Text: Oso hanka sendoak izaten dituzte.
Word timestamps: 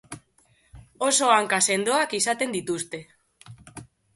Oso 1.09 1.29
hanka 1.35 1.59
sendoak 1.73 2.17
izaten 2.21 2.57
dituzte. 2.59 3.03